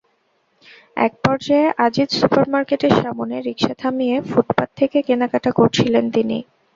একপর্যায়ে 0.97 1.67
আজিজ 1.85 2.09
সুপার 2.19 2.45
মার্কেটের 2.53 2.93
সামনে 3.01 3.35
রিকশা 3.39 3.73
থামিয়ে 3.81 4.15
ফুটপাত 4.29 4.69
থেকে 4.79 4.97
কেনাকাটা 5.07 5.51
করছিলেন 5.59 6.05
তিনি। 6.15 6.37